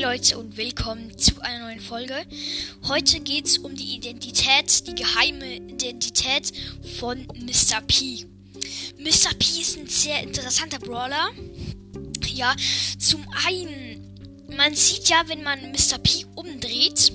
Leute 0.00 0.38
und 0.38 0.56
willkommen 0.56 1.16
zu 1.18 1.40
einer 1.42 1.66
neuen 1.66 1.80
Folge. 1.80 2.14
Heute 2.88 3.20
geht 3.20 3.46
es 3.46 3.58
um 3.58 3.76
die 3.76 3.94
Identität, 3.94 4.86
die 4.86 4.94
geheime 4.94 5.56
Identität 5.56 6.50
von 6.98 7.26
Mr. 7.36 7.82
P. 7.86 8.26
Mr. 8.98 9.34
P 9.38 9.60
ist 9.60 9.76
ein 9.76 9.86
sehr 9.86 10.22
interessanter 10.22 10.78
Brawler. 10.78 11.30
Ja, 12.26 12.56
zum 12.98 13.24
einen, 13.46 14.48
man 14.56 14.74
sieht 14.74 15.08
ja, 15.10 15.22
wenn 15.26 15.42
man 15.42 15.60
Mr. 15.70 15.98
P 15.98 16.24
umdreht, 16.34 17.12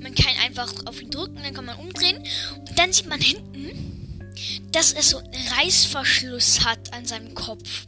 man 0.00 0.14
kann 0.14 0.34
einfach 0.42 0.72
auf 0.86 1.00
ihn 1.02 1.10
drücken, 1.10 1.38
dann 1.42 1.54
kann 1.54 1.66
man 1.66 1.78
umdrehen 1.78 2.16
und 2.58 2.78
dann 2.78 2.92
sieht 2.92 3.06
man 3.06 3.20
hinten, 3.20 4.30
dass 4.72 4.94
er 4.94 5.02
so 5.02 5.18
einen 5.18 5.48
Reißverschluss 5.58 6.64
hat 6.64 6.92
an 6.94 7.04
seinem 7.04 7.34
Kopf. 7.34 7.86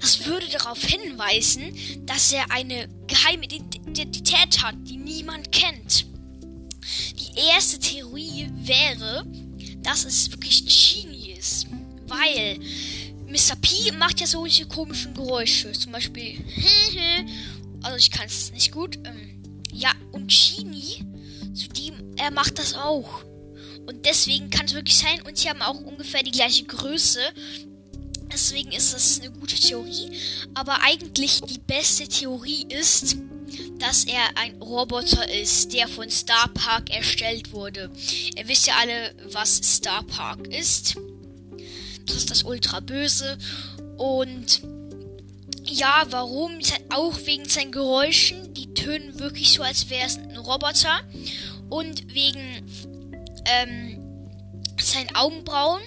Das 0.00 0.26
würde 0.26 0.48
darauf 0.48 0.82
hinweisen, 0.82 1.72
dass 2.06 2.32
er 2.32 2.50
eine 2.50 2.88
geheime 3.06 3.44
Identität 3.44 4.62
hat, 4.62 4.74
die 4.84 4.96
niemand 4.96 5.52
kennt. 5.52 6.06
Die 7.18 7.40
erste 7.50 7.78
Theorie 7.78 8.48
wäre, 8.54 9.26
dass 9.82 10.04
es 10.04 10.30
wirklich 10.30 10.64
Genie 10.64 11.32
ist. 11.32 11.66
Weil 12.06 12.58
Mr. 13.26 13.56
P 13.60 13.92
macht 13.92 14.20
ja 14.20 14.26
solche 14.26 14.66
komischen 14.66 15.14
Geräusche. 15.14 15.72
Zum 15.72 15.92
Beispiel. 15.92 16.44
also 17.82 17.96
ich 17.96 18.10
kann 18.10 18.26
es 18.26 18.52
nicht 18.52 18.72
gut. 18.72 18.96
Ähm, 19.04 19.42
ja, 19.72 19.92
und 20.12 20.28
Genie, 20.28 21.04
zudem, 21.54 22.14
er 22.16 22.30
macht 22.30 22.58
das 22.58 22.74
auch. 22.74 23.24
Und 23.86 24.04
deswegen 24.04 24.50
kann 24.50 24.66
es 24.66 24.74
wirklich 24.74 24.96
sein, 24.96 25.22
und 25.22 25.36
sie 25.38 25.48
haben 25.48 25.62
auch 25.62 25.80
ungefähr 25.80 26.22
die 26.22 26.32
gleiche 26.32 26.64
Größe. 26.64 27.20
Deswegen 28.36 28.70
ist 28.72 28.92
das 28.92 29.18
eine 29.18 29.30
gute 29.30 29.56
Theorie. 29.56 30.10
Aber 30.52 30.82
eigentlich 30.82 31.40
die 31.40 31.58
beste 31.58 32.06
Theorie 32.06 32.66
ist, 32.68 33.16
dass 33.78 34.04
er 34.04 34.20
ein 34.34 34.60
Roboter 34.60 35.26
ist, 35.32 35.72
der 35.72 35.88
von 35.88 36.10
Star 36.10 36.46
Park 36.48 36.94
erstellt 36.94 37.52
wurde. 37.52 37.90
Ihr 38.36 38.46
wisst 38.46 38.66
ja 38.66 38.74
alle, 38.78 39.14
was 39.32 39.56
Star 39.56 40.02
Park 40.02 40.48
ist. 40.48 40.96
Das 42.04 42.16
ist 42.16 42.30
das 42.30 42.42
Ultra 42.42 42.80
Böse. 42.80 43.38
Und 43.96 44.60
ja, 45.64 46.04
warum? 46.10 46.58
Auch 46.90 47.18
wegen 47.24 47.48
seinen 47.48 47.72
Geräuschen. 47.72 48.52
Die 48.52 48.74
tönen 48.74 49.18
wirklich 49.18 49.50
so, 49.52 49.62
als 49.62 49.88
wäre 49.88 50.04
es 50.04 50.18
ein 50.18 50.36
Roboter. 50.36 51.00
Und 51.70 52.12
wegen 52.12 52.66
ähm, 53.46 53.98
seinen 54.78 55.16
Augenbrauen 55.16 55.80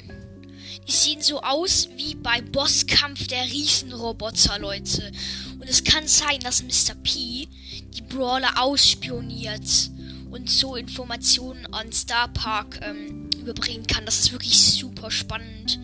die 0.90 0.96
sehen 0.96 1.22
so 1.22 1.40
aus 1.42 1.88
wie 1.98 2.16
bei 2.16 2.42
Bosskampf 2.42 3.28
der 3.28 3.44
Riesenroboter, 3.44 4.58
Leute. 4.58 5.12
Und 5.60 5.70
es 5.70 5.84
kann 5.84 6.08
sein, 6.08 6.40
dass 6.40 6.64
Mr. 6.64 6.96
P 7.04 7.48
die 7.94 8.02
Brawler 8.02 8.60
ausspioniert 8.60 9.92
und 10.32 10.50
so 10.50 10.76
Informationen 10.76 11.72
an 11.74 11.92
Star 11.92 12.28
Park 12.30 12.80
ähm, 12.82 13.30
überbringen 13.40 13.86
kann. 13.86 14.04
Das 14.06 14.20
ist 14.20 14.32
wirklich 14.32 14.58
super 14.60 15.12
spannend. 15.12 15.80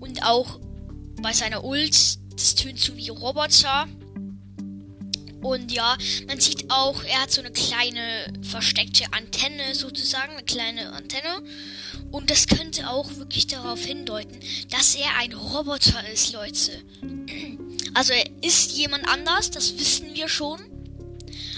Und 0.00 0.24
auch 0.24 0.60
bei 1.20 1.34
seiner 1.34 1.62
Ult, 1.62 2.18
das 2.32 2.54
tönt 2.54 2.78
so 2.78 2.96
wie 2.96 3.10
Roboter. 3.10 3.86
Und 5.42 5.70
ja, 5.70 5.96
man 6.26 6.40
sieht 6.40 6.70
auch, 6.70 7.02
er 7.04 7.22
hat 7.22 7.30
so 7.30 7.40
eine 7.40 7.52
kleine 7.52 8.32
versteckte 8.42 9.04
Antenne 9.12 9.74
sozusagen, 9.74 10.32
eine 10.32 10.42
kleine 10.42 10.92
Antenne. 10.92 11.42
Und 12.10 12.30
das 12.30 12.46
könnte 12.46 12.88
auch 12.88 13.16
wirklich 13.16 13.46
darauf 13.46 13.84
hindeuten, 13.84 14.38
dass 14.70 14.94
er 14.94 15.16
ein 15.18 15.32
Roboter 15.32 16.08
ist, 16.12 16.32
Leute. 16.32 16.72
Also 17.94 18.12
er 18.12 18.26
ist 18.42 18.72
jemand 18.72 19.08
anders, 19.08 19.50
das 19.50 19.78
wissen 19.78 20.14
wir 20.14 20.28
schon. 20.28 20.60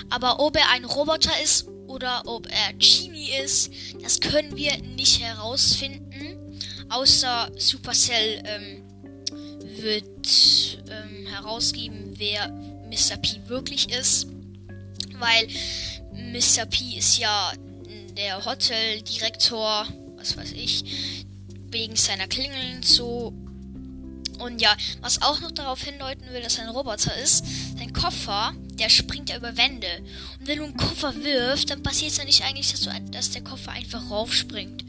Aber 0.09 0.39
ob 0.39 0.57
er 0.57 0.71
ein 0.71 0.85
Roboter 0.85 1.33
ist 1.43 1.67
oder 1.89 2.23
ob 2.27 2.47
er 2.47 2.75
Genie 2.75 3.31
ist, 3.45 3.73
das 4.01 4.21
können 4.21 4.57
wir 4.57 4.77
nicht 4.79 5.21
herausfinden. 5.21 6.61
Außer 6.91 7.51
Supercell 7.57 8.43
ähm, 8.45 8.85
wird 9.83 10.79
ähm, 10.89 11.27
herausgeben, 11.27 12.15
wer 12.17 12.47
Mr. 12.89 13.17
P 13.17 13.41
wirklich 13.47 13.91
ist. 13.91 14.27
Weil 15.19 15.49
Mr. 16.13 16.67
P 16.67 16.97
ist 16.97 17.19
ja 17.19 17.53
der 18.17 18.45
Hoteldirektor 18.45 19.87
was 20.19 20.37
weiß 20.37 20.53
ich, 20.53 20.85
wegen 21.71 21.97
seiner 21.97 22.27
Klingeln 22.27 22.83
so. 22.83 23.33
Und 24.39 24.61
ja, 24.61 24.77
was 25.01 25.21
auch 25.23 25.41
noch 25.41 25.51
darauf 25.51 25.83
hindeuten 25.83 26.33
will, 26.33 26.41
dass 26.41 26.59
er 26.59 26.65
ein 26.65 26.71
Roboter 26.71 27.17
ist, 27.17 27.45
sein 27.77 27.93
Koffer, 27.93 28.55
der 28.75 28.89
springt 28.89 29.31
ja 29.31 29.37
über 29.37 29.57
Wände. 29.57 29.89
Und 30.39 30.47
wenn 30.47 30.59
du 30.59 30.65
einen 30.65 30.77
Koffer 30.77 31.13
wirfst, 31.25 31.71
dann 31.71 31.83
passiert 31.83 32.13
es 32.13 32.19
ja 32.19 32.25
nicht 32.25 32.45
eigentlich, 32.45 32.71
dass, 32.71 32.83
du, 32.83 32.91
dass 33.11 33.31
der 33.31 33.43
Koffer 33.43 33.73
einfach 33.73 34.11
raufspringt. 34.11 34.85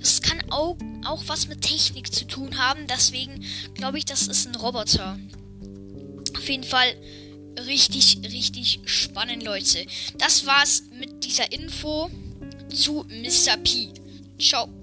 Das 0.00 0.20
kann 0.20 0.42
auch, 0.50 0.76
auch 1.04 1.22
was 1.28 1.46
mit 1.46 1.60
Technik 1.60 2.12
zu 2.12 2.26
tun 2.26 2.58
haben, 2.58 2.88
deswegen 2.88 3.44
glaube 3.74 3.98
ich, 3.98 4.04
das 4.04 4.26
ist 4.26 4.48
ein 4.48 4.56
Roboter. 4.56 5.16
Auf 6.36 6.48
jeden 6.48 6.64
Fall 6.64 6.92
richtig, 7.66 8.18
richtig 8.24 8.80
spannend, 8.84 9.42
Leute. 9.42 9.84
Das 10.18 10.46
war's 10.46 10.84
mit 10.98 11.24
dieser 11.24 11.50
Info 11.52 12.10
zu 12.72 13.04
Mr. 13.08 13.56
P. 13.56 13.88
Ciao. 14.38 14.77